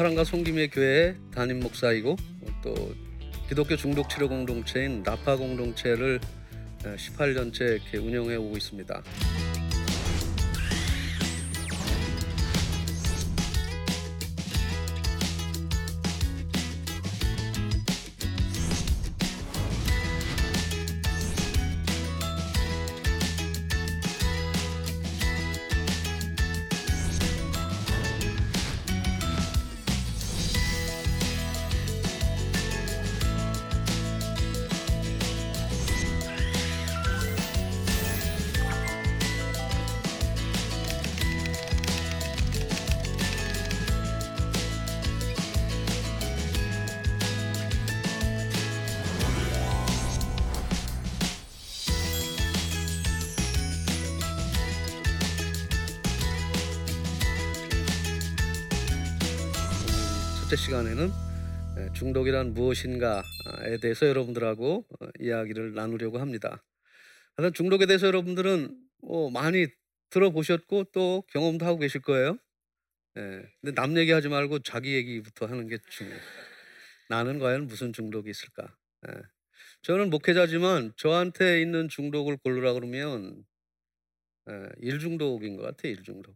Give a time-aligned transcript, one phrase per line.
[0.00, 2.16] 사랑과 섬김의 교회 담임 목사이고
[2.62, 2.94] 또
[3.50, 6.18] 기독교 중독 치료 공동체인 나파 공동체를
[6.82, 9.02] 18년째 이렇게 운영해 오고 있습니다.
[60.50, 61.12] 첫째 시간에는
[61.94, 66.64] 중독이란 무엇인가에 대해서 여러분들하고 어, 이야기를 나누려고 합니다.
[67.36, 69.68] 하여튼 중독에 대해서 여러분들은 뭐 많이
[70.10, 72.36] 들어보셨고 또 경험도 하고 계실 거예요.
[73.16, 76.20] 예, 근데 남 얘기하지 말고 자기 얘기부터 하는 게 중요해요.
[77.08, 78.76] 나는 과연 무슨 중독이 있을까?
[79.08, 79.12] 예.
[79.82, 83.44] 저는 목회자지만 저한테 있는 중독을 고르라 그러면
[84.50, 85.92] 예, 일 중독인 것 같아요.
[85.92, 86.34] 일 중독.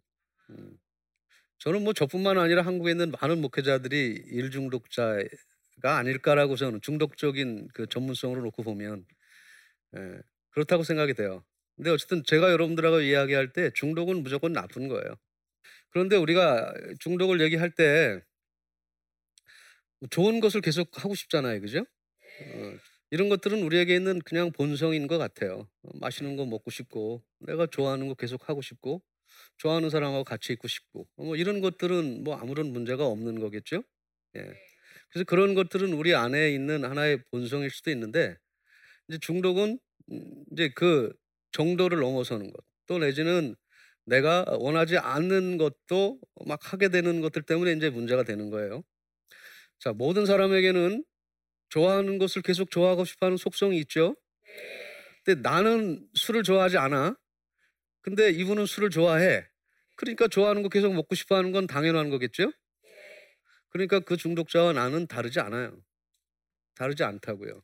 [0.50, 0.78] 음.
[1.64, 8.42] 저는 뭐 저뿐만 아니라 한국에 있는 많은 목회자들이 일 중독자가 아닐까라고 저는 중독적인 그 전문성으로
[8.42, 9.06] 놓고 보면
[9.96, 10.18] 예,
[10.50, 11.42] 그렇다고 생각이 돼요.
[11.74, 15.16] 근데 어쨌든 제가 여러분들하고 이야기할 때 중독은 무조건 나쁜 거예요.
[15.88, 18.20] 그런데 우리가 중독을 얘기할 때
[20.10, 21.78] 좋은 것을 계속 하고 싶잖아요, 그죠?
[21.78, 22.74] 어,
[23.10, 25.66] 이런 것들은 우리에게 있는 그냥 본성인 것 같아요.
[25.82, 29.02] 어, 맛있는 거 먹고 싶고, 내가 좋아하는 거 계속 하고 싶고,
[29.58, 33.82] 좋아하는 사람하고 같이 있고 싶고 뭐 이런 것들은 뭐 아무런 문제가 없는 거겠죠.
[34.36, 34.40] 예.
[35.10, 38.36] 그래서 그런 것들은 우리 안에 있는 하나의 본성일 수도 있는데
[39.08, 39.78] 이제 중독은
[40.10, 41.12] 음, 이제 그
[41.52, 43.54] 정도를 넘어서는 것, 또 내지는
[44.06, 48.82] 내가 원하지 않는 것도 막 하게 되는 것들 때문에 이제 문제가 되는 거예요.
[49.78, 51.04] 자, 모든 사람에게는
[51.70, 54.16] 좋아하는 것을 계속 좋아하고 싶어 하는 속성이 있죠.
[55.24, 57.16] 근데 나는 술을 좋아하지 않아.
[58.04, 59.46] 근데 이분은 술을 좋아해.
[59.96, 62.52] 그러니까 좋아하는 거 계속 먹고 싶어 하는 건 당연한 거겠죠?
[63.70, 65.82] 그러니까 그 중독자와 나는 다르지 않아요.
[66.74, 67.62] 다르지 않다고요.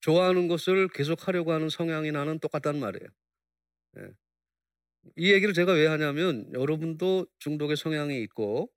[0.00, 3.08] 좋아하는 것을 계속 하려고 하는 성향이 나는 똑같단 말이에요.
[3.98, 4.08] 예.
[5.16, 8.68] 이 얘기를 제가 왜 하냐면 여러분도 중독의 성향이 있고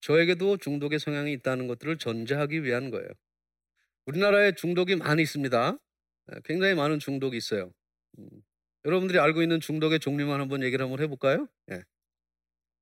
[0.00, 3.08] 저에게도 중독의 성향이 있다는 것들을 전제하기 위한 거예요.
[4.06, 5.78] 우리나라에 중독이 많이 있습니다.
[6.32, 7.72] 예, 굉장히 많은 중독이 있어요.
[8.86, 8.88] 음.
[8.88, 11.48] 여러분들이 알고 있는 중독의 종류만 한번 얘기를 한번 해볼까요?
[11.72, 11.82] 예.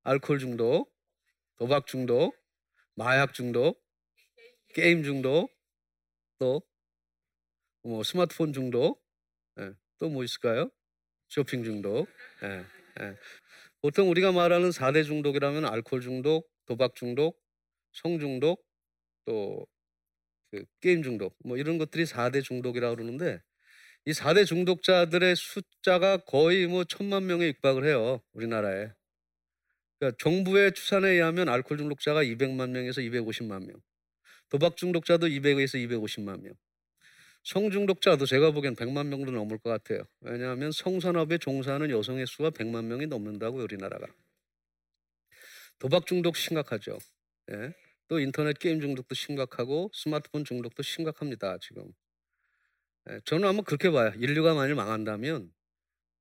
[0.05, 0.93] 알코올 중독,
[1.57, 2.37] 도박 중독,
[2.95, 3.83] 마약 중독,
[4.75, 5.51] 게임 중독,
[6.39, 6.63] 또
[7.87, 9.03] 뭐 스마트폰 중독,
[9.61, 9.75] 예.
[9.99, 10.71] 또뭐 있을까요?
[11.29, 12.09] 쇼핑 중독.
[12.43, 12.65] 예.
[13.05, 13.17] 예.
[13.83, 17.39] 보통 우리가 말하는 4대 중독이라면 알코올 중독, 도박 중독,
[17.93, 18.65] 성 중독,
[19.27, 19.67] 또
[20.51, 23.43] 그 게임 중독, 뭐 이런 것들이 4대 중독이라고 그러는데
[24.07, 28.21] 이 4대 중독자들의 숫자가 거의 뭐 천만 명에 육박을 해요.
[28.33, 28.91] 우리나라에.
[29.99, 33.81] 그러니까 정부의 추산에 의하면 알코올 중독자가 200만 명에서 250만 명.
[34.51, 36.55] 도박 중독자도 200에서 250만 명.
[37.45, 40.03] 성 중독자도 제가 보기엔 100만 명도 넘을 것 같아요.
[40.21, 44.07] 왜냐하면 성산업에 종사하는 여성의 수가 100만 명이 넘는다고요, 우리나라가.
[45.79, 46.99] 도박 중독 심각하죠.
[47.53, 47.73] 예?
[48.09, 51.93] 또 인터넷 게임 중독도 심각하고 스마트폰 중독도 심각합니다, 지금.
[53.11, 54.13] 예, 저는 아마 그렇게 봐요.
[54.17, 55.53] 인류가 만일 망한다면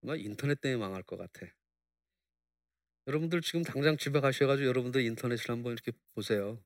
[0.04, 1.48] 아마 인터넷 때문에 망할 것 같아.
[3.08, 6.62] 여러분들 지금 당장 집에 가셔가지고 여러분들 인터넷을 한번 이렇게 보세요.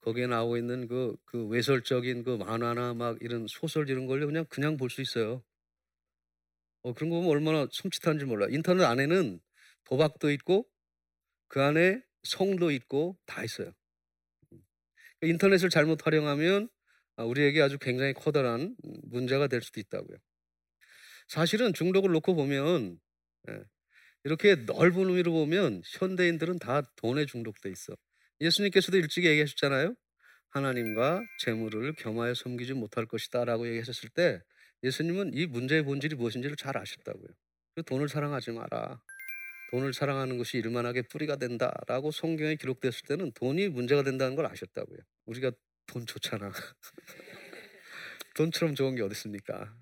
[0.00, 4.76] 거기에 나오고 있는 그, 그 외설적인 그 만화나 막 이런 소설 이런 걸 그냥 그냥
[4.76, 5.42] 볼 수 있어요.
[6.82, 8.46] 어, 그런 거 보면 얼마나 섬찟한지 몰라.
[8.50, 9.40] 인터넷 안에는
[9.84, 10.66] 도박도 있고
[11.48, 13.72] 그 안에 성도 있고 다 있어요.
[14.52, 14.64] 음.
[15.22, 16.68] 인터넷을 잘못 활용하면 아,
[17.24, 20.16] 우리에게 아주 굉장히 커다란 문제가 될 수도 있다고요.
[21.28, 22.98] 사실은 중독을 놓고 보면
[23.48, 23.60] 예,
[24.24, 27.94] 이렇게 넓은 의미로 보면 현대인들은 다 돈에 중독돼 있어.
[28.40, 29.94] 예수님께서도 일찍 얘기하셨잖아요.
[30.50, 34.40] 하나님과 재물을 겸하여 섬기지 못할 것이다라고 얘기하셨을 때
[34.82, 37.28] 예수님은 이 문제의 본질이 무엇인지를 잘 아셨다고요.
[37.86, 39.00] 돈을 사랑하지 마라.
[39.70, 44.98] 돈을 사랑하는 것이 일만하게 뿌리가 된다라고 성경에 기록됐을 때는 돈이 문제가 된다는 걸 아셨다고요.
[45.24, 45.52] 우리가
[45.92, 46.50] 돈 좋잖아.
[48.34, 49.76] 돈처럼 좋은 게 어디 있습니까?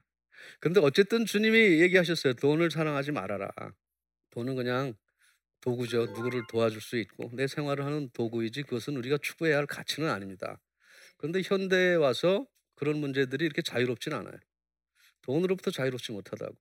[0.58, 2.34] 근데 어쨌든 주님이 얘기하셨어요.
[2.34, 3.48] 돈을 사랑하지 말아라.
[4.30, 4.94] 돈은 그냥
[5.60, 6.06] 도구죠.
[6.06, 10.60] 누구를 도와줄 수 있고 내 생활을 하는 도구이지 그것은 우리가 추구해야 할 가치는 아닙니다.
[11.16, 14.38] 그런데 현대에 와서 그런 문제들이 이렇게 자유롭진 않아요.
[15.22, 16.56] 돈으로부터 자유롭지 못하다고.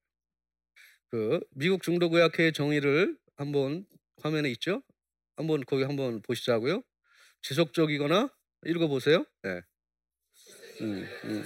[1.08, 3.88] 그 미국 중독의학회의 정의를 한번
[4.22, 4.84] 화면에 있죠?
[5.36, 6.84] 한번 거기 한번 보시자고요.
[7.42, 8.30] 지속적이거나
[8.66, 9.26] 읽어보세요.
[9.44, 9.62] 네.
[10.82, 11.44] 음, 음.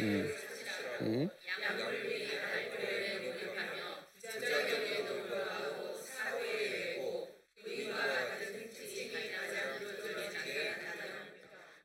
[0.00, 0.34] 음,
[1.02, 1.30] 음.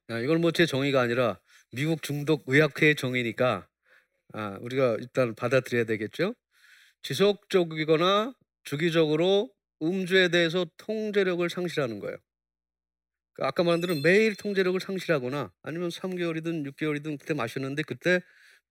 [0.09, 1.39] 아, 이건 뭐 제 정의가 아니라
[1.71, 3.67] 미국 중독 의학회의 정의니까
[4.33, 6.35] 아, 우리가 일단 받아들여야 되겠죠.
[7.03, 8.33] 지속적이거나
[8.63, 9.51] 주기적으로
[9.81, 12.17] 음주에 대해서 통제력을 상실하는 거예요.
[13.33, 18.21] 그러니까 아까 말한 대로 매일 통제력을 상실하거나 아니면 3개월이든 6개월이든 그때 마셨는데 그때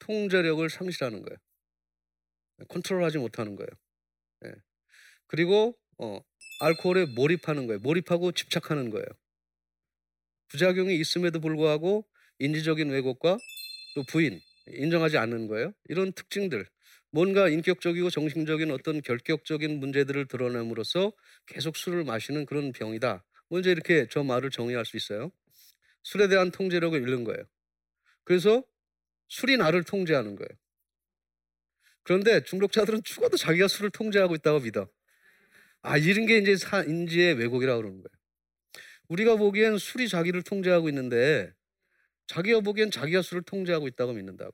[0.01, 1.37] 통제력을 상실하는 거예요.
[2.69, 3.69] 컨트롤하지 못하는 거예요.
[4.47, 4.53] 예.
[5.27, 6.21] 그리고 어,
[6.61, 7.81] 알코올에 몰입하는 거예요.
[7.81, 9.07] 몰입하고 집착하는 거예요.
[10.49, 12.07] 부작용이 있음에도 불구하고
[12.39, 13.39] 인지적인 왜곡과
[13.95, 15.73] 또 부인, 인정하지 않는 거예요.
[15.89, 16.67] 이런 특징들,
[17.13, 21.13] 뭔가 인격적이고 정신적인 어떤 결격적인 문제들을 드러냄으로써
[21.47, 23.25] 계속 술을 마시는 그런 병이다.
[23.51, 25.31] 먼저 이렇게 저 말을 정의할 수 있어요.
[26.03, 27.45] 술에 대한 통제력을 잃는 거예요.
[28.25, 28.65] 그래서
[29.29, 30.49] 술이 나를 통제하는 거예요.
[32.03, 34.89] 그런데 중독자들은 죽어도 자기가 술을 통제하고 있다고 믿어.
[35.83, 38.21] 아, 이런 게 이제 사, 인지의 왜곡이라고 그러는 거예요.
[39.09, 41.53] 우리가 보기엔 술이 자기를 통제하고 있는데
[42.29, 44.53] 자기가 보기엔 자기가 술을 통제하고 있다고 믿는다고.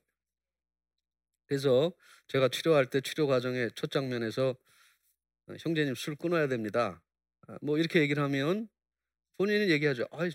[1.45, 1.93] 그래서
[2.27, 4.55] 제가 치료할 때 치료 과정의 첫 장면에서
[5.47, 7.01] 어, 형제님 술 끊어야 됩니다.
[7.47, 8.67] 아, 뭐 이렇게 얘기를 하면
[9.37, 10.07] 본인이 얘기하죠.
[10.11, 10.27] 아,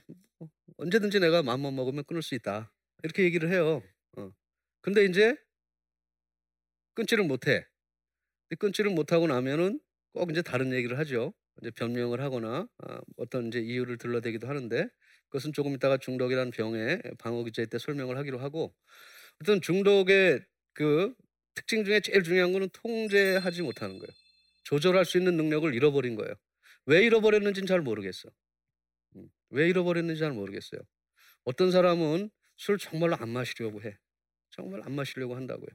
[0.79, 2.73] 언제든지 내가 마음만 먹으면 끊을 수 있다.
[3.03, 3.83] 이렇게 얘기를 해요.
[4.17, 4.33] 어.
[4.81, 5.37] 근데 이제
[6.95, 7.67] 끊지를 못해.
[8.59, 9.81] 끊지를 못하고 나면은
[10.13, 11.33] 꼭 이제 다른 얘기를 하죠.
[11.61, 14.89] 이제 변명을 하거나 아, 어떤 이제 이유를 들러대기도 하는데
[15.29, 18.75] 그것은 조금 있다가 중독이라는 병의 방어 기제 때 설명을 하기로 하고
[19.41, 20.45] 어떤 중독의
[20.75, 21.15] 그
[21.55, 24.13] 특징 중에 제일 중요한 거는 통제하지 못하는 거예요.
[24.65, 26.35] 조절할 수 있는 능력을 잃어버린 거예요.
[26.87, 28.29] 왜 잃어버렸는지는 잘 모르겠어.
[29.53, 30.81] 음, 왜 잃어버렸는지 잘 모르겠어요.
[31.45, 33.97] 어떤 사람은 술 정말로 안 마시려고 해.
[34.51, 35.69] 정말 안 마시려고 한다고요.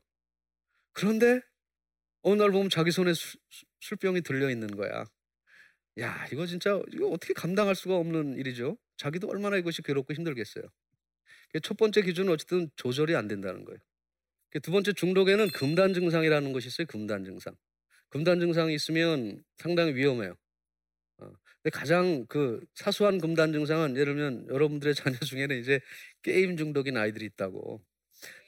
[0.93, 1.41] 그런데
[2.21, 3.37] 어느 날 보면 자기 손에 수,
[3.81, 5.05] 술병이 들려 있는 거야.
[5.99, 8.77] 야, 이거 진짜 이거 어떻게 감당할 수가 없는 일이죠.
[8.97, 10.63] 자기도 얼마나 이것이 괴롭고 힘들겠어요.
[11.63, 13.79] 첫 번째 기준은 어쨌든 조절이 안 된다는 거예요.
[14.61, 16.87] 두 번째 중독에는 금단 증상이라는 것이 있어요.
[16.87, 17.55] 금단 증상.
[18.09, 20.35] 금단 증상이 있으면 상당히 위험해요.
[21.69, 25.79] 가장 그 사소한 금단 증상은 예를 들면 여러분들의 자녀 중에는 이제
[26.21, 27.83] 게임 중독인 아이들이 있다고.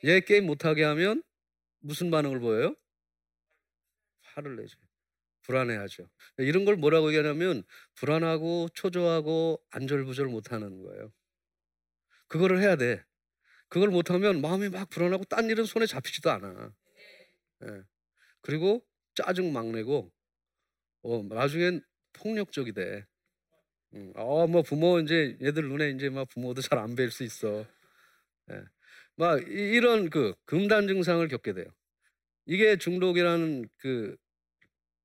[0.06, 1.24] 얘 게임 못하게 하면
[1.80, 2.76] 무슨 반응을 보여요?
[4.22, 4.78] 화를 내죠.
[5.42, 6.10] 불안해하죠.
[6.38, 7.64] 이런 걸 뭐라고 얘기하냐면
[7.96, 11.12] 불안하고 초조하고 안절부절 못하는 거예요.
[12.28, 13.04] 그거를 해야 돼.
[13.68, 16.74] 그걸 못하면 마음이 막 불안하고 딴 일은 손에 잡히지도 않아.
[17.64, 17.84] 예.
[18.42, 20.12] 그리고 짜증 막 내고
[21.02, 21.82] 어, 나중엔
[22.14, 23.06] 폭력적이 돼.
[23.94, 27.66] 음, 어, 뭐 부모 이제 얘들 눈에 이제 막 부모도 잘 안 뵐 수 있어.
[28.52, 28.64] 예.
[29.18, 31.66] 막 이 런 그 금단 증상을 겪게 돼요.
[32.46, 34.18] 이게 중독이라는 그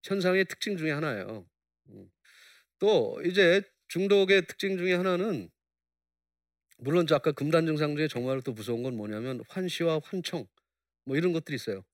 [0.04, 1.46] 현상의 특징 중에 하나예요.
[1.90, 2.10] 음.
[2.80, 5.50] 또 이제 중독의 특징 중에 하나는
[6.78, 10.46] 물론 아까 금단 증상 중에 정말 또 무서운 건 뭐냐면 환시와 환청
[11.04, 11.84] 뭐 이런 것들이 있어요.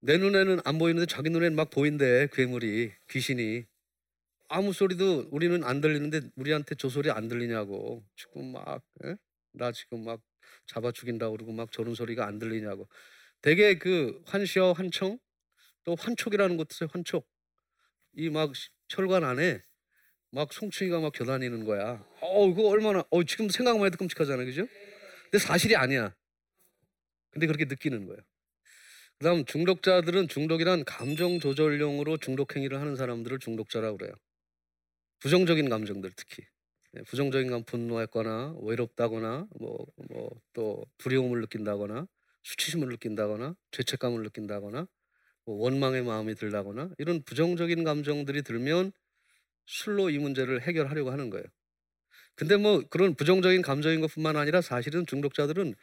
[0.00, 3.64] 내 눈에는 안 보이는데 자기 눈에는 막 보인대 괴물이 귀신이
[4.54, 8.04] 아무 소리도 우리는 안 들리는데 우리한테 저 소리 안 들리냐고.
[8.16, 9.16] 지금 막나 예?
[9.72, 10.20] 지금 막
[10.66, 12.86] 잡아 죽인다 그러고 막 저런 소리가 안 들리냐고.
[13.42, 15.18] 되게 그 환시와 환청
[15.84, 17.26] 또 환촉이라는 것도 환촉.
[18.16, 18.52] 이 막
[18.90, 19.62] 혈관 안에
[20.32, 22.04] 막 송충이가 막 겨다니는 거야.
[22.20, 24.66] 어 그거 얼마나 어 지금 생각만 해도 끔찍하잖아요 그죠?
[25.30, 26.14] 근데 사실이 아니야.
[27.30, 28.20] 근데 그렇게 느끼는 거예요
[29.18, 34.14] 그다음 중독자들은 중독이란 감정 조절용으로 중독 행위를 하는 사람들을 중독자라고 그래요
[35.22, 36.44] 부정적인 감정들 특히
[36.92, 42.06] 네, 부정적인 감 분노했거나 외롭다거나 뭐 뭐 또 두려움을 느낀다거나
[42.42, 44.86] 수치심을 느낀다거나 죄책감을 느낀다거나
[45.46, 48.92] 뭐 원망의 마음이 들다거나 이런 부정적인 감정들이 들면
[49.66, 51.44] 술로 이 문제를 해결하려고 하는 거예요.
[52.36, 55.74] 근데 뭐 그런 부정적인 감정인 것뿐만 아니라 사실은 중독자들은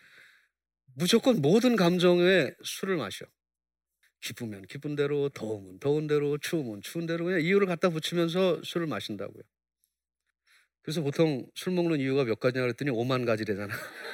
[0.96, 3.26] 무조건 모든 감정에 술을 마셔.
[4.22, 9.44] 기쁘면 기쁜 대로, 더우면 더운 대로, 추우면 추운 대로 그냥 이유를 갖다 붙이면서 술을 마신다고요.
[10.82, 13.74] 그래서 보통 술 먹는 이유가 몇 가지냐 그랬더니 5만 가지래잖아.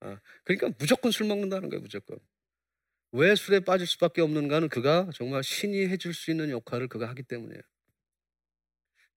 [0.00, 2.18] 아, 그러니까 무조건 술 먹는다는 거예요, 무조건.
[3.12, 7.62] 왜 술에 빠질 수밖에 없는가는 그가 정말 신이 해줄 수 있는 역할을 그가 하기 때문이에요.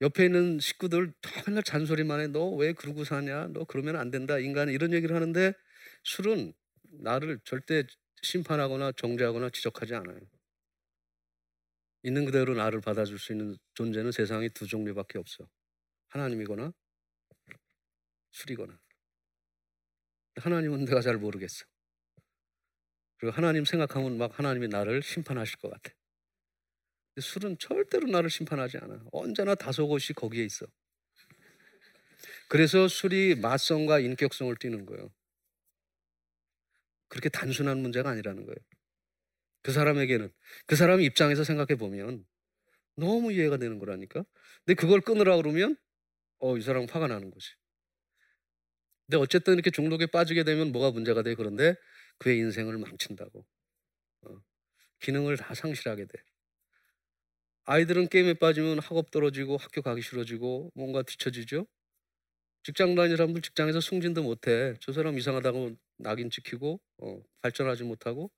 [0.01, 1.13] 옆에 있는 식구들
[1.47, 2.27] 맨날 잔소리만 해.
[2.27, 3.47] 너 왜 그러고 사냐?
[3.53, 4.39] 너 그러면 안 된다.
[4.39, 5.53] 인간은 이런 얘기를 하는데
[6.03, 6.53] 술은
[7.01, 7.83] 나를 절대
[8.21, 10.19] 심판하거나 정죄하거나 지적하지 않아요.
[12.03, 15.47] 있는 그대로 나를 받아줄 수 있는 존재는 세상에 두 종류밖에 없어.
[16.09, 16.73] 하나님이거나
[18.31, 18.79] 술이거나.
[20.35, 21.65] 하나님은 내가 잘 모르겠어.
[23.17, 25.93] 그리고 하나님 생각하면 막 하나님이 나를 심판하실 것 같아.
[27.13, 29.03] 근데 술은 절대로 나를 심판하지 않아.
[29.11, 30.65] 언제나 다소곳이 거기에 있어.
[32.47, 35.11] 그래서 술이 맛성과 인격성을 띠는 거예요.
[37.11, 38.57] 그렇게 단순한 문제가 아니라는 거예요.
[39.63, 40.29] 그 사람에게는
[40.65, 42.25] 그 사람 입장에서 생각해 보면
[42.97, 44.25] 너무 이해가 되는 거라니까.
[44.65, 45.77] 근데 그걸 끊으라 그러면
[46.39, 47.49] 어 이 사람 화가 나는 거지.
[49.07, 51.35] 근데 어쨌든 이렇게 중독에 빠지게 되면 뭐가 문제가 돼?
[51.35, 51.75] 그런데
[52.17, 53.45] 그의 인생을 망친다고.
[54.23, 54.37] 어,
[55.01, 56.19] 기능을 다 상실하게 돼.
[57.65, 61.65] 아이들은 게임에 빠지면 학업 떨어지고 학교 가기 싫어지고 뭔가 뒤처지죠.
[62.63, 64.75] 직장 다니는 사람들 직장에서 승진도 못해.
[64.79, 68.31] 저 사람 이상하다고 낙인 찍히고 어, 발전하지 못하고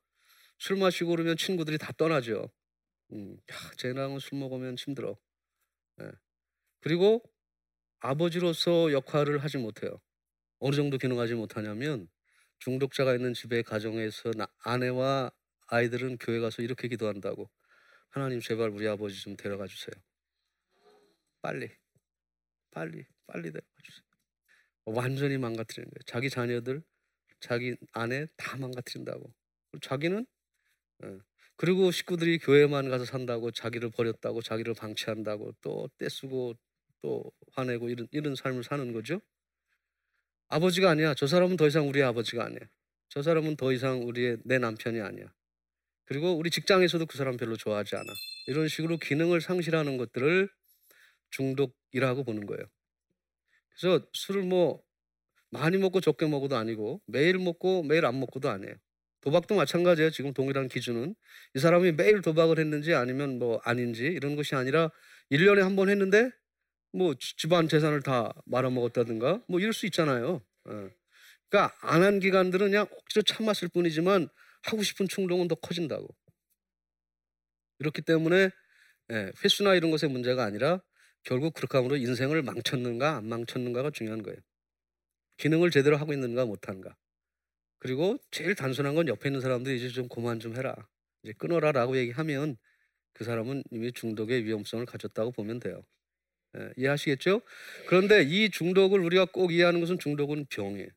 [0.60, 2.50] 술 마시고 그러면 친구들이 다 떠나죠.
[3.12, 5.18] 음, 야, 쟤랑은 술 먹으면 힘들어.
[6.02, 6.12] 예.
[6.80, 7.22] 그리고
[8.00, 10.00] 아버지로서 역할을 하지 못해요.
[10.60, 12.08] 어느 정도 기능하지 못하냐면
[12.60, 15.32] 중독자가 있는 집의 가정에서 나- 아내와
[15.68, 17.50] 아이들은 교회 가서 이렇게 기도한다고
[18.10, 19.94] 하나님 제발 우리 아버지 좀 데려가 주세요.
[21.42, 21.70] 빨리,
[22.72, 24.13] 빨리, 빨리 데려가 주세요.
[24.86, 26.04] 완전히 망가뜨리는 거예요.
[26.06, 26.84] 자기 자녀들,
[27.40, 29.34] 자기 아내 다 망가뜨린다고.
[29.82, 30.26] 자기는
[31.04, 31.20] 어,
[31.56, 36.56] 그리고 식구들이 교회만 가서 산다고 자기를 버렸다고 자기를 방치한다고 또 떼쓰고
[37.02, 39.22] 또 화내고 이런 이런 삶을 사는 거죠.
[40.50, 41.14] 아버지가 아니야.
[41.16, 42.60] 저 사람은 더 이상 우리의 아버지가 아니야.
[43.10, 45.34] 저 사람은 더 이상 우리의 내 남편이 아니야.
[46.06, 48.12] 그리고 우리 직장에서도 그 사람 별로 좋아하지 않아.
[48.48, 50.50] 이런 식으로 기능을 상실하는 것들을
[51.32, 52.66] 중독이라고 보는 거예요.
[53.80, 54.82] 그래서 술을 뭐
[55.52, 58.76] 많이 먹고 적게 먹어도 아니고 매일 먹고 매일 안 먹고도 아니에요.
[59.22, 60.12] 도박도 마찬가지예요.
[60.12, 61.16] 지금 동일한 기준은
[61.56, 64.92] 이 사람이 매일 도박을 했는지 아니면 뭐 아닌지 이런 것이 아니라
[65.30, 66.32] 1년에 한 번 했는데
[66.94, 70.42] 뭐 지- 집안 재산을 다 말아먹었다든가 뭐 이럴 수 있잖아요.
[70.66, 70.90] 어.
[71.50, 74.30] 그러니까 안 한 기간들은 그냥 억지로 참았을 뿐이지만
[74.64, 76.08] 하고 싶은 충동은 더 커진다고.
[77.80, 78.50] 이렇기 때문에
[79.12, 80.82] 예, 횟수나 이런 것의 문제가 아니라
[81.24, 84.38] 결국 그렇게 함으로 인생을 망쳤는가 안 망쳤는가가 중요한 거예요.
[85.38, 86.96] 기능을 제대로 하고 있는가 못하는가.
[87.80, 90.76] 그리고 제일 단순한 건 옆에 있는 사람들이 이제 좀 그만 좀 해라.
[91.24, 92.58] 이제 끊어라라고 얘기하면
[93.14, 95.84] 그 사람은 이미 중독의 위험성을 가졌다고 보면 돼요.
[96.58, 97.42] 예, 이해하시겠죠?
[97.88, 100.90] 그런데 이 중독을 우리가 꼭 이해하는 것은 중독은 병이에요.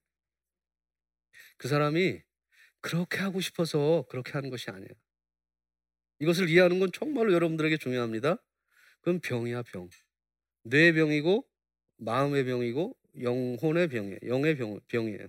[1.57, 2.21] 그 사람이
[2.81, 4.91] 그렇게 하고 싶어서 그렇게 하는 것이 아니에요.
[6.21, 8.37] 이것을 이해하는 건 정말로 여러분들에게 중요합니다.
[9.01, 9.89] 그건 병이야 병.
[10.67, 11.45] 뇌의 병이고
[11.99, 14.19] 마음의 병이고 영혼의 병이에요.
[14.27, 15.29] 영의 병, 병이에요.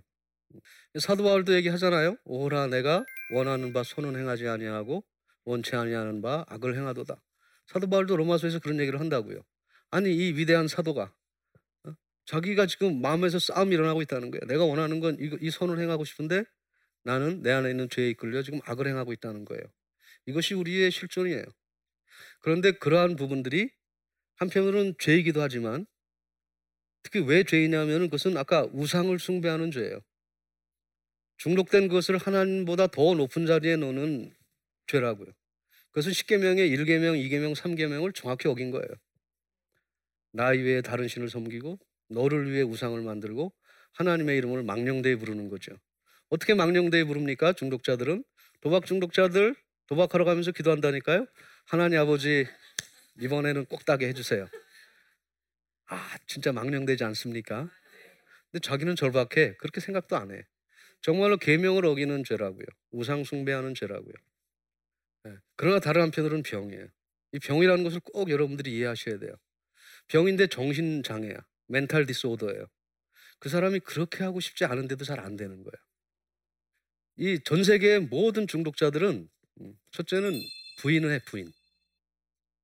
[1.00, 2.18] 사도 바울도 얘기하잖아요.
[2.26, 5.04] 오라 내가 원하는 바 손은 행하지 아니하고
[5.46, 7.22] 원치 아니하는 바 악을 행하도다.
[7.68, 9.42] 사도 바울도 로마서에서 그런 얘기를 한다고요.
[9.92, 11.14] 아니 이 위대한 사도가
[11.84, 11.94] 어?
[12.26, 14.42] 자기가 지금 마음에서 싸움이 일어나고 있다는 거예요.
[14.48, 16.44] 내가 원하는 건 이, 이 선을 행하고 싶은데
[17.04, 19.64] 나는 내 안에 있는 죄에 이끌려 지금 악을 행하고 있다는 거예요.
[20.26, 21.44] 이것이 우리의 실존이에요.
[22.42, 23.70] 그런데 그러한 부분들이
[24.38, 25.86] 한편으로는 죄이기도 하지만
[27.04, 30.00] 특히 왜 죄이냐면 그것은 아까 우상을 숭배하는 죄예요.
[31.38, 34.34] 중독된 것을 하나님보다 더 높은 자리에 놓는
[34.88, 35.28] 죄라고요.
[35.92, 38.88] 그것은 10계명의 1계명, 2계명, 3계명을 정확히 어긴 거예요.
[40.32, 41.80] 나 이외에 다른 신을 섬기고
[42.10, 43.54] 너를 위해 우상을 만들고
[43.94, 45.78] 하나님의 이름을 망령되이 부르는 거죠.
[46.30, 47.54] 어떻게 망령되이 부릅니까?
[47.54, 48.24] 중독자들은
[48.62, 49.56] 도박 중독자들
[49.88, 51.26] 도박하러 가면서 기도한다니까요.
[51.66, 52.46] 하나님 아버지
[53.20, 54.48] 이번에는 꼭 따게 해주세요.
[55.88, 57.70] 아 진짜 망령되지 않습니까?
[58.52, 60.44] 근데 자기는 절박해 그렇게 생각도 안 해.
[61.02, 62.66] 정말로 계명을 어기는 죄라고요.
[62.92, 64.14] 우상 숭배하는 죄라고요.
[65.28, 66.88] 예, 그러나 다른 한편으로는 병이에요.
[67.34, 69.34] 이 병이라는 것을 꼭 여러분들이 이해하셔야 돼요.
[70.08, 71.36] 병인데 정신 장애야.
[71.68, 72.68] 멘탈 디스오더예요.
[73.40, 75.74] 그 사람이 그렇게 하고 싶지 않은데도 잘 안 되는 거예요.
[77.18, 79.30] 이 전 세계의 모든 중독자들은
[79.62, 80.32] 음, 첫째는
[80.80, 81.52] 부인을 해 부인.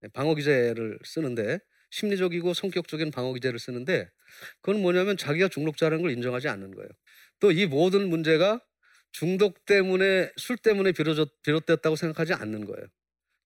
[0.03, 1.60] 네, 방어 기제를 쓰는데
[1.91, 4.10] 심리적이고 성격적인 방어 기제를 쓰는데
[4.62, 6.89] 그건 뭐냐면 자기가 중독자라는 걸 인정하지 않는 거예요.
[7.41, 8.62] 또 이 모든 문제가
[9.13, 12.88] 중독 때문에 술 때문에 비롯, 비롯됐다고 생각하지 않는 거예요.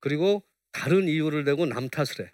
[0.01, 2.31] 그리고 다른 이유를 대고 남 탓을 해.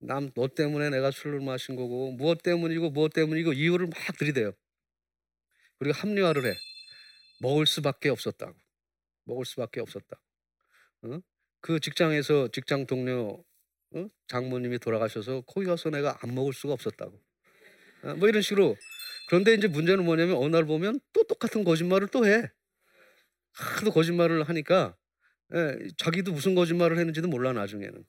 [0.00, 4.52] 남 너 때문에 내가 술을 마신 거고 무엇 때문이고 무엇 때문이고 이유를 막 들이대요.
[5.78, 6.54] 그리고 합리화를 해.
[7.40, 8.54] 먹을 수밖에 없었다고.
[9.24, 10.20] 먹을 수밖에 없었다.
[11.04, 11.20] 어?
[11.62, 13.44] 그 직장에서 직장 동료
[13.94, 14.06] 어?
[14.26, 17.20] 장모님이 돌아가셔서 거기 가서 내가 안 먹을 수가 없었다고.
[18.02, 18.76] 어, 뭐 이런 식으로.
[19.28, 22.50] 그런데 이제 문제는 뭐냐면 어느 날 보면 또 똑같은 거짓말을 또 해.
[23.52, 24.96] 하도 거짓말을 하니까
[25.54, 28.04] 예, 자기도 무슨 거짓말을 했는지도 몰라 나중에는.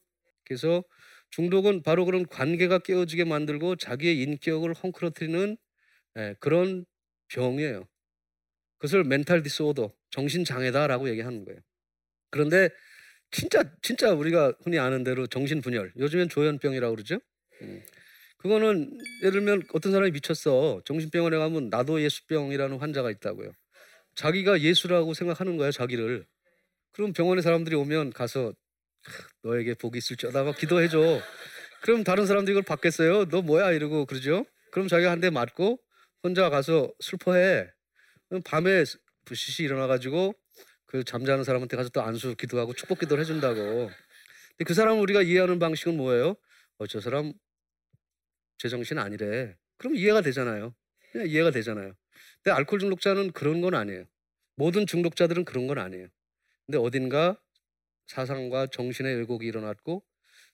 [0.46, 0.84] 그래서
[1.32, 5.58] 중독은 바로 그런 관계가 깨어지게 만들고 자기의 인격을 헝클어뜨리는
[6.18, 6.86] 예, 그런
[7.30, 7.88] 병이에요.
[8.78, 11.60] 그것을 멘탈 디스오더, 정신 장애다라고 얘기하는 거예요.
[12.32, 12.70] 그런데
[13.34, 17.20] 진짜 진짜 우리가 흔히 아는 대로 정신 분열, 요즘엔 조현병이라고 그러죠.
[17.64, 17.84] 음.
[18.38, 20.82] 그거는 예를 들면 어떤 사람이 미쳤어.
[20.86, 23.52] 정신병원에 가면 나도 예수병이라는 환자가 있다고요.
[24.16, 26.26] 자기가 예수라고 생각하는 거야 자기를.
[26.92, 28.54] 그럼 병원에 사람들이 오면 가서
[29.44, 31.22] 너에게 복이 있을지어다 막 기도해 줘.
[31.82, 33.26] 그럼 다른 사람들이 이걸 받겠어요?
[33.30, 34.46] 너 뭐야 이러고 그러죠.
[34.72, 35.80] 그럼 자기가 한 대 맞고
[36.24, 37.68] 혼자 가서 슬퍼해.
[38.46, 38.84] 밤에
[39.26, 40.36] 부시시 일어나 가지고
[40.94, 43.56] 그 잠자는 사람한테 가서 또 안수 기도하고 축복 기도를 해준다고.
[43.56, 46.36] 근데 그 사람 우리가 이해하는 방식은 뭐예요?
[46.78, 47.34] 어, 저 사람
[48.60, 49.58] 제정신 아니래.
[49.78, 50.76] 그럼 이해가 되잖아요.
[51.12, 51.96] 그냥 이해가 되잖아요.
[52.44, 54.06] 근데 알코올 중독자는 그런 건 아니에요.
[54.56, 56.10] 모든 중독자들은 그런 건 아니에요.
[56.68, 57.42] 근데 어딘가
[58.06, 60.04] 사상과 정신의 왜곡이 일어났고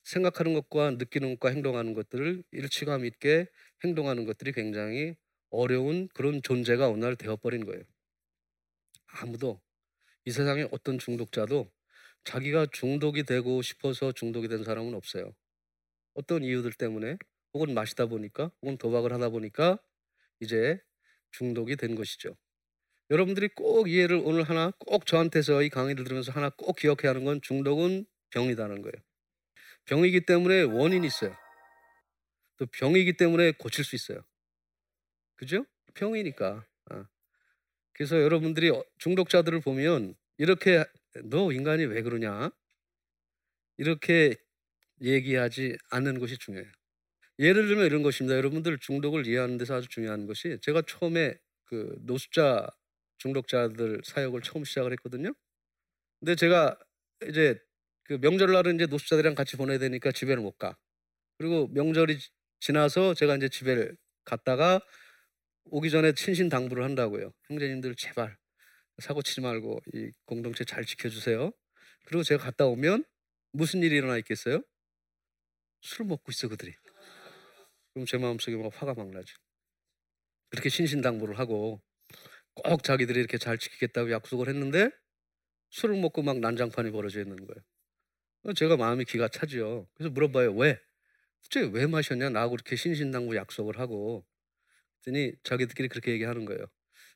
[0.04, 3.46] 생각하는 것과 느끼는 것과 행동하는 것들을 일치감 있게
[3.84, 5.16] 행동하는 것들이 굉장히
[5.50, 7.82] 어려운 그런 존재가 날 되어버린 거예요.
[9.06, 9.60] 아무도
[10.24, 11.70] 이 세상에 어떤 중독자도
[12.24, 15.34] 자기가 중독이 되고 싶어서 중독이 된 사람은 없어요.
[16.14, 17.16] 어떤 이유들 때문에
[17.54, 19.78] 혹은 마시다 보니까 혹은 도박을 하다 보니까
[20.40, 20.80] 이제
[21.32, 22.36] 중독이 된 것이죠.
[23.10, 27.40] 여러분들이 꼭 이해를 오늘 하나 꼭 저한테서 이 강의를 들으면서 하나 꼭 기억해야 하는 건
[27.42, 28.94] 중독은 병이다는 거예요.
[29.86, 31.34] 병이기 때문에 원인이 있어요.
[32.56, 34.22] 또 병이기 때문에 고칠 수 있어요.
[35.34, 35.64] 그죠?
[35.94, 36.66] 병이니까.
[38.00, 38.10] 아.
[38.10, 40.84] 그래서 여러분들이 어, 중독자들을 보면 이렇게
[41.24, 42.50] 너 인간이 왜 그러냐?
[43.76, 44.36] 이렇게
[45.02, 46.70] 얘기하지 않는 것이 중요해요.
[47.38, 48.36] 예를 들면 이런 것입니다.
[48.36, 51.34] 여러분들 중독을 이해하는 데서 아주 중요한 것이 제가 처음에
[51.64, 52.68] 그 노숙자
[53.18, 55.34] 중독자들 사역을 처음 시작을 했거든요.
[56.20, 56.78] 근데 제가
[57.28, 57.58] 이제
[58.04, 60.76] 그 명절날은 이제 노숙자들이랑 같이 보내야 되니까 집에는 못 가.
[61.36, 62.18] 그리고 명절이
[62.60, 63.90] 지나서 제가 이제 집에
[64.24, 64.80] 갔다가
[65.64, 67.32] 오기 전에 친신 당부를 한다고요.
[67.48, 68.36] 형제님들 제발
[68.98, 71.52] 사고 치지 말고 이 공동체 잘 지켜주세요.
[72.06, 73.04] 그리고 제가 갔다 오면
[73.52, 74.62] 무슨 일이 일어나 있겠어요?
[75.80, 76.74] 술 먹고 있어 그들이.
[77.92, 79.36] 그럼 제 마음속에 막 화가 막 나죠.
[80.50, 81.80] 그렇게 신신당부를 하고
[82.54, 84.90] 꼭 자기들이 이렇게 잘 지키겠다고 약속을 했는데
[85.70, 88.54] 술을 먹고 막 난장판이 벌어져 있는 거예요.
[88.54, 89.88] 제가 마음이 기가 차죠.
[89.94, 90.54] 그래서 물어봐요.
[90.54, 90.80] 왜?
[91.42, 92.30] 도대체 왜 마셨냐?
[92.30, 94.26] 나하고 이렇게 신신당부 약속을 하고
[95.00, 96.66] 그랬더니 자기들끼리 그렇게 얘기하는 거예요.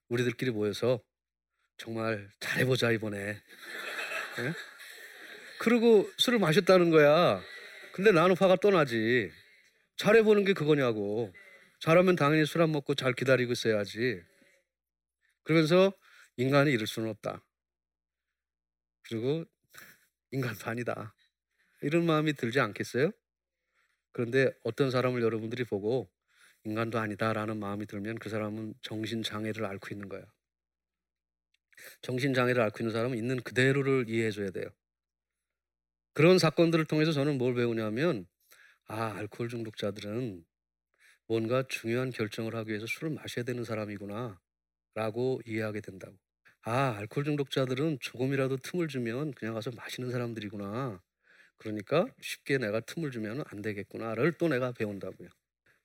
[0.08, 1.02] 우리들끼리 모여서
[1.76, 3.34] 정말 잘해보자 이번에.
[4.36, 4.52] 네?
[5.60, 7.42] 그리고 술을 마셨다는 거야.
[7.92, 9.30] 근데 나는 화가 떠나지.
[9.96, 11.32] 잘해보는 게 그거냐고.
[11.80, 14.22] 잘하면 당연히 술 안 먹고 잘 기다리고 있어야지.
[15.44, 15.92] 그러면서
[16.36, 17.44] 인간이 이럴 수는 없다.
[19.08, 19.44] 그리고
[20.30, 21.14] 인간도 아니다.
[21.82, 23.12] 이런 마음이 들지 않겠어요?
[24.12, 26.10] 그런데 어떤 사람을 여러분들이 보고
[26.64, 30.24] 인간도 아니다라는 마음이 들면 그 사람은 정신장애를 앓고 있는 거예요.
[32.02, 34.68] 정신장애를 앓고 있는 사람은 있는 그대로를 이해해줘야 돼요.
[36.12, 38.26] 그런 사건들을 통해서 저는 뭘 배우냐면
[38.86, 40.44] 아, 알코올 중독자들은
[41.28, 44.40] 뭔가 중요한 결정을 하기 위해서 술을 마셔야 되는 사람이구나
[44.94, 46.16] 라고 이해하게 된다고.
[46.62, 51.02] 아, 알코올 중독자들은 조금이라도 틈을 주면 그냥 가서 마시는 사람들이구나.
[51.58, 55.28] 그러니까 쉽게 내가 틈을 주면 안 되겠구나를 또 내가 배운다고요.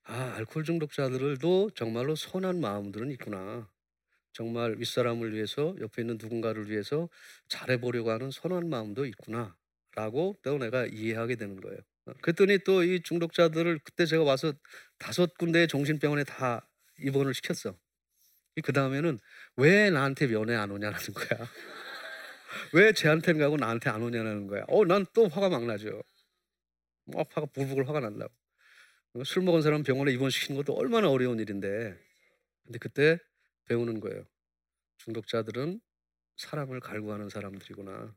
[0.10, 3.70] 아, 알코올 중독자들도 정말로 선한 마음들은 있구나.
[4.34, 7.10] 정말 윗사람을 위해서 옆에 있는 누군가를 위해서
[7.50, 9.56] 잘해보려고 하는 선한 마음도 있구나.
[9.96, 11.80] 라고 또 내가 이해하게 되는 거예요.
[12.22, 14.54] 그랬더니 또 이 중독자들을 그때 제가 와서
[15.00, 16.70] 다섯 군데 정신병원에 다
[17.00, 17.78] 입원을 시켰어.
[18.64, 19.20] 그 다음에는
[19.58, 21.50] 왜 나한테 면회 안 오냐는 거야.
[22.74, 24.64] 왜 쟤한테는 가고 나한테 안 오냐는 거야.
[24.68, 26.02] 어, 난 또 화가 막 나죠.
[27.06, 28.34] 막 화가 불불 화가 난다고.
[29.24, 31.98] 술 먹은 사람 병원에 입원시키는 것도 얼마나 어려운 일인데.
[32.64, 33.18] 근데 그때
[33.66, 34.26] 배우는 거예요.
[34.98, 35.80] 중독자들은
[36.38, 38.16] 사람을 갈구하는 사람들이구나.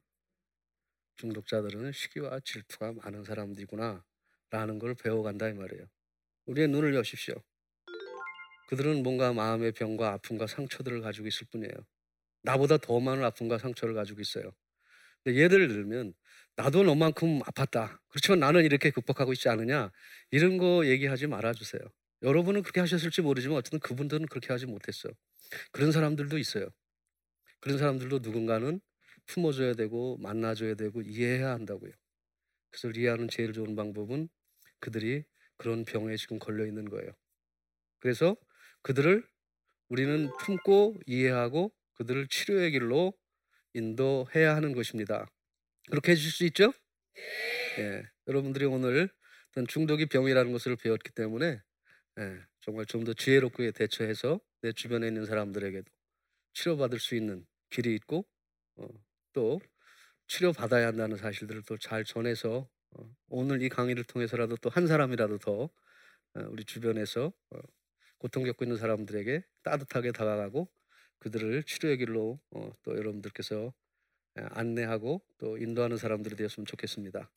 [1.16, 4.04] 중독자들은 시기와 질투가 많은 사람들이구나
[4.50, 5.86] 라는 걸 배워간다 이 말이에요.
[6.46, 7.34] 우리의 눈을 여십시오.
[8.68, 11.74] 그들은 뭔가 마음의 병과 아픔과 상처들을 가지고 있을 뿐이에요.
[12.42, 14.52] 나보다 더 많은 아픔과 상처를 가지고 있어요.
[15.22, 16.14] 근데 예를 들면
[16.56, 17.98] 나도 너만큼 아팠다.
[18.08, 19.90] 그렇지만 나는 이렇게 극복하고 있지 않느냐.
[20.30, 21.80] 이런 거 얘기하지 말아주세요.
[22.22, 25.08] 여러분은 그렇게 하셨을지 모르지만 어쨌든 그분들은 그렇게 하지 못했어.
[25.72, 26.68] 그런 사람들도 있어요.
[27.60, 28.80] 그런 사람들도 누군가는
[29.26, 31.92] 품어줘야 되고 만나줘야 되고 이해해야 한다고요.
[32.70, 34.28] 그래서 이해하는 제일 좋은 방법은
[34.80, 35.24] 그들이
[35.56, 37.12] 그런 병에 지금 걸려 있는 거예요.
[38.00, 38.36] 그래서
[38.82, 39.24] 그들을
[39.88, 43.12] 우리는 품고 이해하고 그들을 치료의 길로
[43.74, 45.26] 인도해야 하는 것입니다.
[45.90, 46.72] 그렇게 해주실 수 있죠?
[47.78, 49.08] 예, 여러분들이 오늘
[49.50, 51.60] 어떤 중독이 병이라는 것을 배웠기 때문에
[52.20, 55.90] 예, 정말 좀 더 지혜롭게 대처해서 내 주변에 있는 사람들에게도
[56.54, 58.26] 치료받을 수 있는 길이 있고
[58.76, 58.88] 어,
[59.34, 59.60] 또
[60.28, 65.64] 치료받아야 한다는 사실들을 또 잘 전해서 어, 오늘 이 강의를 통해서라도 또 한 사람이라도 더
[65.64, 65.70] 어,
[66.50, 67.58] 우리 주변에서 어,
[68.18, 70.70] 고통 겪고 있는 사람들에게 따뜻하게 다가가고
[71.20, 73.81] 그들을 치료의 길로 어, 또 여러분들께서 예,
[74.36, 77.28] 안내하고 또 인도하는 사람들이 되었으면 좋겠습니다.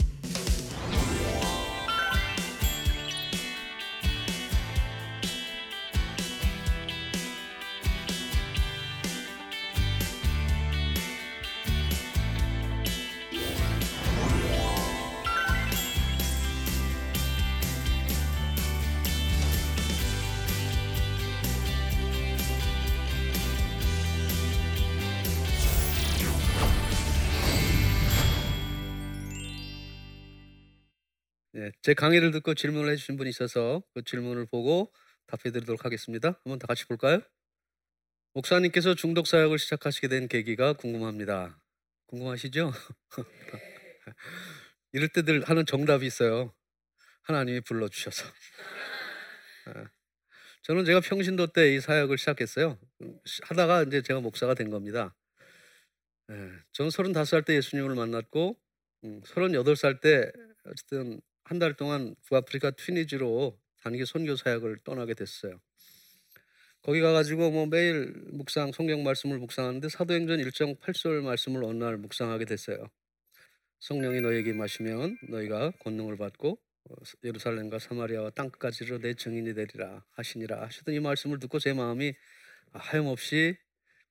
[31.56, 34.92] 네, 제 강의를 듣고 질문을 해주신 분이 있어서 그 질문을 보고
[35.28, 36.38] 답해드리도록 하겠습니다.
[36.44, 37.22] 한번 다 같이 볼까요?
[38.34, 41.58] 목사님께서 중독 사역을 시작하시게 된 계기가 궁금합니다.
[42.08, 42.74] 궁금하시죠?
[44.92, 46.54] 이럴 때들 하는 정답이 있어요.
[47.22, 48.26] 하나님이 불러주셔서.
[49.68, 49.86] 아,
[50.64, 52.78] 저는 제가 평신도 때 이 사역을 시작했어요.
[53.44, 55.16] 하다가 이제 제가 목사가 된 겁니다.
[56.32, 56.36] 예,
[56.74, 58.60] 저는 35살 때 예수님을 만났고,
[59.04, 60.34] 38살 음, 때
[60.66, 65.60] 어쨌든 한 달 동안 북아프리카 튀니지로 단기 선교 사역을 떠나게 됐어요.
[66.82, 72.46] 거기 가가지고 뭐 매일 묵상 성경 말씀을 묵상하는데 사도행전 1장 8절 말씀을 어느 날 묵상하게
[72.46, 72.90] 됐어요.
[73.80, 80.94] 성령이 너에게 마시면 너희가 권능을 받고 어, 예루살렘과 사마리아와 땅끝까지로 내 증인이 되리라 하시니라 하시던
[80.96, 82.14] 이 말씀을 듣고 제 마음이
[82.74, 83.58] 하염없이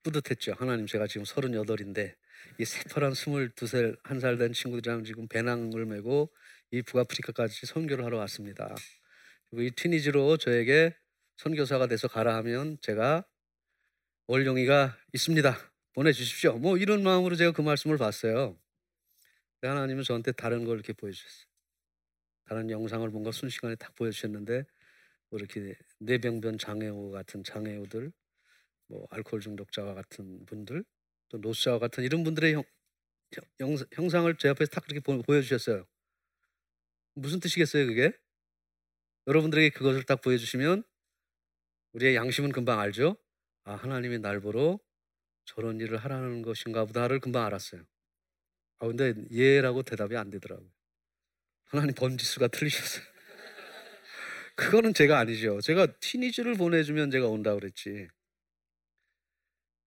[0.03, 0.55] 뿌듯했죠.
[0.59, 2.15] 하나님 제가 지금 38인데
[2.59, 6.31] 이 새파란 22살 한 살 된 친구들이랑 지금 배낭을 메고
[6.75, 8.75] 이 북아프리카까지 선교를 하러 왔습니다.
[9.49, 10.93] 그리고 이 튀니지로 저에게
[11.37, 13.25] 선교사가 돼서 가라 하면 제가
[14.27, 15.57] 월용이가 있습니다.
[15.93, 16.59] 보내주십시오.
[16.59, 18.59] 뭐 이런 마음으로 제가 그 말씀을 봤어요.
[19.63, 21.47] 하나님은 저한테 다른 걸 이렇게 보여주셨어요.
[22.47, 24.65] 다른 영상을 뭔가 순식간에 딱 보여주셨는데
[25.31, 28.11] 뭐 이렇게 뇌병변 장애우 같은 장애우들,
[28.89, 30.85] 뭐 알코올 중독자와 같은 분들,
[31.29, 32.65] 또 노스자와 같은 이런 분들의 형,
[33.61, 35.87] 형, 형상을 제 앞에서 딱 그렇게 보여주셨어요.
[37.15, 38.13] 무슨 뜻이겠어요, 그게?
[39.27, 40.85] 여러분들에게 그것을 딱 보여주시면
[41.93, 43.17] 우리의 양심은 금방 알죠?
[43.65, 44.79] 아, 하나님이 날 보러
[45.45, 47.83] 저런 일을 하라는 것인가 보다를 금방 알았어요.
[48.79, 50.69] 아, 근데 예라고 대답이 안 되더라고요.
[51.67, 53.05] 하나님 번지수가 틀리셨어요.
[54.57, 55.61] 그거는 제가 아니죠.
[55.61, 58.09] 제가 티니즈를 보내주면 제가 온다 그랬지.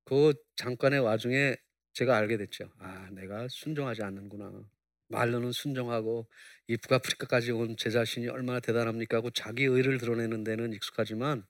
[0.06, 1.58] 그 잠깐의 와중에
[1.94, 2.72] 제가 알게 됐죠.
[2.80, 4.64] 아, 내가 순종하지 않는구나.
[5.10, 6.28] 말로는 순종하고
[6.68, 11.46] 이 북아프리카까지 온 제 자신이 얼마나 대단합니까 하고 자기 의를 드러내는 데는 익숙하지만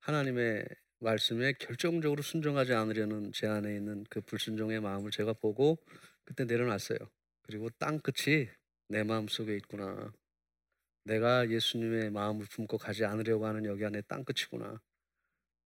[0.00, 0.64] 하나님의
[1.00, 5.78] 말씀에 결정적으로 순종하지 않으려는 제 안에 있는 그 불순종의 마음을 제가 보고
[6.24, 6.98] 그때 내려놨어요.
[7.42, 8.48] 그리고 땅 끝이
[8.88, 10.12] 내 마음 속에 있구나.
[11.04, 14.80] 내가 예수님의 마음을 품고 가지 않으려고 하는 여기 안에 땅 끝이구나.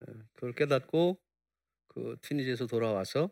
[0.08, 1.20] 예, 그걸 깨닫고
[1.88, 3.30] 그 티니지에서 돌아와서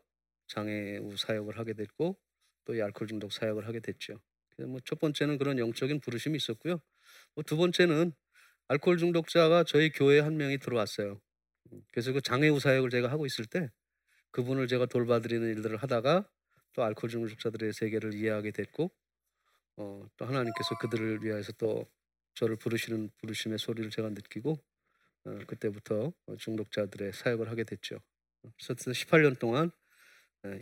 [0.49, 2.19] 장애우 사역을 하게 됐고
[2.65, 4.21] 또 이 알코올 중독 사역을 하게 됐죠.
[4.59, 6.81] 뭐첫 번째는 그런 영적인 부르심이 있었고요.
[7.35, 8.13] 뭐 두 번째는
[8.69, 11.21] 알코올 중독자가 저희 교회에 한 명이 들어왔어요.
[11.73, 13.71] 음, 그래서 그 장애우 사역을 제가 하고 있을 때
[14.31, 16.29] 그분을 제가 돌봐드리는 일들을 하다가
[16.75, 18.91] 또 알코올 중독자들의 세계를 이해하게 됐고
[19.77, 21.87] 어, 또 하나님께서 그들을 위해서 또
[22.35, 24.59] 저를 부르시는 부르심의 소리를 제가 느끼고
[25.25, 27.99] 어, 그때부터 중독자들의 사역을 하게 됐죠.
[28.43, 29.71] 그래서 18년 동안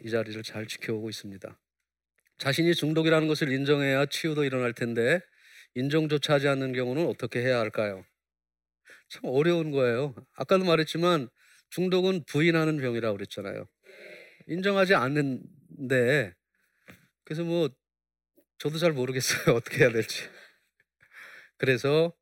[0.04, 1.58] 이 자리를 잘 지켜오고 있습니다.
[2.42, 5.20] 자신이 중독이라는 것을 인정해야 치유도 일어날 텐데
[5.76, 8.04] 인정조차 하지 않는 경우는 어떻게 해야 할까요?
[9.08, 10.12] 참 어려운 거예요.
[10.34, 11.28] 아까도 말했지만
[11.70, 13.68] 중독은 부인하는 병이라고 그랬잖아요.
[14.48, 16.34] 인정하지 않는데
[17.24, 17.68] 그래서 뭐
[18.58, 19.54] 저도 잘 모르겠어요.
[19.56, 20.24] 어떻게 해야 될지.
[21.58, 22.12] 그래서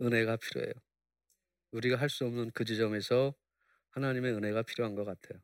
[0.00, 0.72] 은혜가 필요해요.
[1.70, 3.32] 우리가 할 수 없는 그 지점에서
[3.90, 5.40] 하나님의 은혜가 필요한 것 같아요.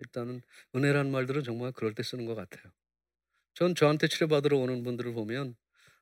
[0.00, 0.42] 일단은
[0.76, 2.72] 은혜라는 말들은 정말 그럴 때 쓰는 것 같아요.
[3.54, 5.54] 전 저한테 치료받으러 오는 분들을 보면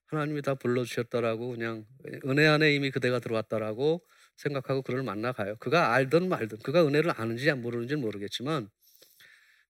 [0.07, 1.85] 하나님이 다 불러주셨다라고 그냥
[2.27, 4.03] 은혜 안에 이미 그대가 들어왔다라고
[4.37, 5.57] 생각하고 그를 만나가요.
[5.57, 8.69] 그가 알든 말든 그가 은혜를 아는지 모르는지는 모르겠지만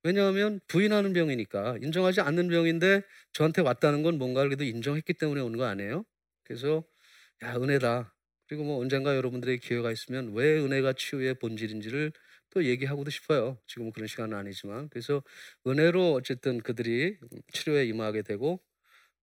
[0.03, 5.65] 왜냐하면 부인하는 병이니까 인정하지 않는 병인데 저한테 왔다는 건 뭔가를 그래도 인정했기 때문에 오는 거
[5.67, 6.05] 아니에요?
[6.45, 6.85] 그래서
[7.43, 8.15] 야 은혜다.
[8.49, 12.13] 그리고 뭐 언젠가 여러분들의 기회가 있으면 왜 은혜가 치유의 본질인지를
[12.51, 13.59] 또 얘기하고도 싶어요.
[13.67, 15.23] 지금은 그런 시간은 아니지만 그래서
[15.67, 17.19] 은혜로 어쨌든 그들이
[17.53, 18.61] 치료에 임하게 되고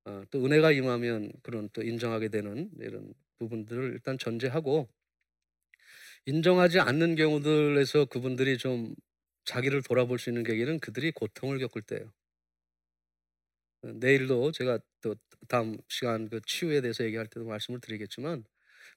[0.05, 4.89] 어, 또 은혜가 임하면 그런 또 인정하게 되는 이런 부분들을 일단 전제하고
[6.25, 8.93] 인정하지 않는 경우들에서 그분들이 좀
[9.45, 12.11] 자기를 돌아볼 수 있는 계기는 그들이 고통을 겪을 때예요.
[13.83, 15.15] 어, 내일도 제가 또
[15.47, 18.43] 다음 시간 그 치유에 대해서 얘기할 때도 말씀을 드리겠지만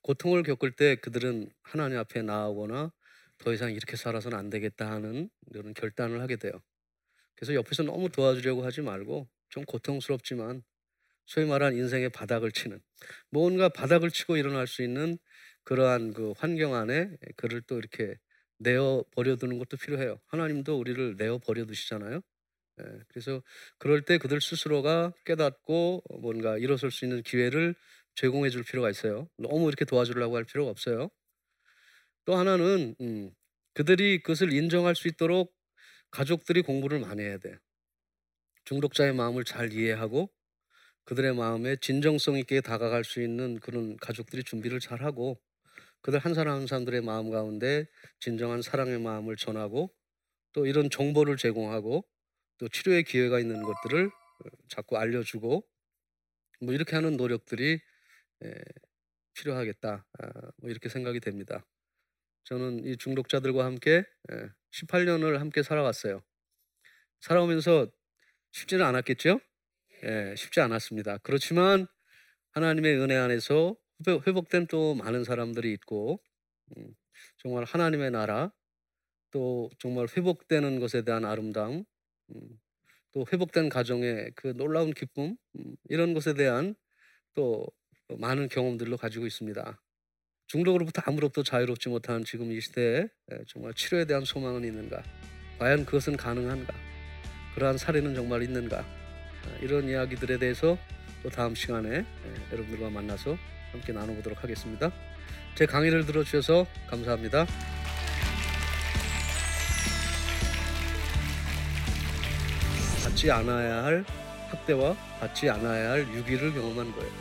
[0.03, 2.93] 고통을 겪을 때 그들은 하나님 앞에 나아오거나
[3.41, 6.53] 더 이상 이렇게 살아서는 안 되겠다 하는 이런 결단을 하게 돼요.
[7.37, 10.63] 그래서 옆에서 너무 도와주려고 하지 말고 좀 고통스럽지만
[11.27, 12.81] 소위 말한 인생의 바닥을 치는
[13.31, 15.19] 뭔가 바닥을 치고 일어날 수 있는
[15.65, 18.17] 그러한 그 환경 안에 그를 또 이렇게
[18.59, 20.21] 내어 버려두는 것도 필요해요.
[20.27, 22.21] 하나님도 우리를 내어 버려두시잖아요.
[22.81, 23.43] 예, 그래서
[23.79, 27.75] 그럴 때 그들 스스로가 깨닫고 뭔가 일어설 수 있는 기회를
[28.15, 29.29] 제공해 줄 필요가 있어요.
[29.39, 31.11] 너무 이렇게 도와주려고 할 필요가 없어요.
[32.25, 33.31] 또 하나는 음,
[33.75, 35.55] 그들이 그것을 인정할 수 있도록
[36.11, 37.59] 가족들이 공부를 많이 해야 돼.
[38.65, 40.31] 중독자의 마음을 잘 이해하고
[41.05, 45.41] 그들의 마음에 진정성 있게 다가갈 수 있는 그런 가족들이 준비를 잘 하고
[46.03, 47.87] 그들 한 사람 한 사람들의 마음 가운데
[48.21, 49.93] 진정한 사랑의 마음을 전하고
[50.53, 52.07] 또 이런 정보를 제공하고
[52.59, 55.67] 또 치료의 기회가 있는 것들을 어, 자꾸 알려주고
[56.63, 57.81] 뭐 이렇게 하는 노력들이
[59.35, 60.07] 필요하겠다.
[60.19, 61.65] 아, 뭐 이렇게 생각이 됩니다.
[62.45, 64.05] 저는 이 중독자들과 함께
[64.71, 66.23] 18년을 함께 살아왔어요.
[67.21, 67.87] 살아오면서
[68.53, 69.41] 쉽지는 않았겠죠?
[70.05, 71.19] 예, 쉽지 않았습니다.
[71.19, 71.87] 그렇지만
[72.53, 73.77] 하나님의 은혜 안에서
[74.09, 76.21] 회복된 또 많은 사람들이 있고
[76.77, 76.95] 음,
[77.39, 78.53] 정말 하나님의 나라
[79.31, 81.85] 또 정말 회복되는 것에 대한 아름다움
[82.35, 82.61] 음,
[83.13, 86.75] 또 회복된 가정의 그 놀라운 기쁨 음, 이런 것에 대한
[87.35, 87.67] 또
[88.19, 89.81] 많은 경험들로 가지고 있습니다.
[90.51, 93.07] 중독으로부터 아무로부터 자유롭지 못한 지금 이 시대에
[93.47, 95.01] 정말 치료에 대한 소망은 있는가?
[95.61, 96.75] 과연 그것은 가능한가?
[97.55, 98.79] 그러한 사례는 정말 있는가?
[98.81, 100.77] 아, 이런 이야기들에 대해서
[101.23, 102.05] 또 다음 시간에
[102.51, 103.39] 여러분들과 만나서
[103.71, 104.91] 함께 나눠보도록 하겠습니다.
[105.55, 107.47] 제 강의를 들어주셔서 감사합니다.
[113.05, 114.05] 받지 않아야 할
[114.49, 117.13] 학대와 받지 않아야 할 유기를 경험한 거예요.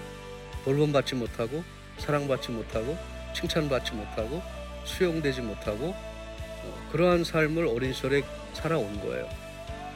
[0.66, 1.64] 돌봄받지 못하고
[2.00, 2.98] 사랑받지 못하고
[3.40, 4.42] 칭찬받지 못하고
[4.84, 8.24] 수용되지 못하고 어, 그러한 삶을 어린 시절에
[8.54, 9.30] 살아온 거예요.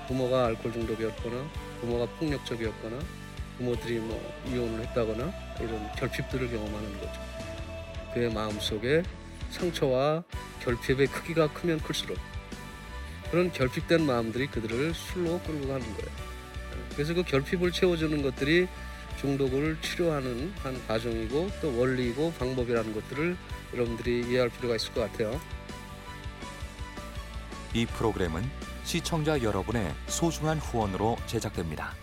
[0.08, 1.50] 부모가 알코올 중독이었거나
[1.82, 3.00] 부모가 폭력적이었거나
[3.58, 7.22] 부모들이 뭐 이혼을 했다거나 이런 결핍들을 경험하는 거죠.
[8.14, 9.04] 그의 마음 속에
[9.50, 10.24] 상처와
[10.62, 12.18] 결핍의 크기가 크면 클수록
[13.30, 16.12] 그런 결핍된 마음들이 그들을 술로 끌고 가는 거예요.
[16.94, 18.68] 그래서 그 결핍을 채워주는 것들이
[19.18, 23.38] 중독을 치료하는 한 과정이고 또 원리이고 방법이라는 것들을
[23.74, 25.40] 여러분들이 이해할 필요가 있을 것 같아요.
[27.74, 28.44] 이 프로그램은
[28.84, 32.03] 시청자 여러분의 소중한 후원으로 제작됩니다.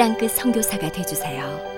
[0.00, 1.69] 땅끝 성교사가 되주세요